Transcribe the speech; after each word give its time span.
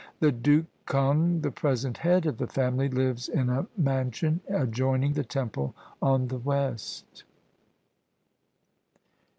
The 0.19 0.31
Duke 0.31 0.65
Kung, 0.87 1.41
the 1.41 1.51
present 1.51 1.97
head 1.99 2.25
of 2.25 2.39
the 2.39 2.47
family, 2.47 2.89
lives 2.89 3.29
in 3.29 3.51
a 3.51 3.67
mansion 3.77 4.41
adjoining 4.49 5.13
the 5.13 5.23
temple 5.23 5.75
on 6.01 6.27
the 6.29 6.39
west. 6.39 7.23